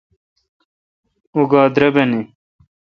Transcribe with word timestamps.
اں 1.33 1.43
گاےدربن۔ 1.51 2.11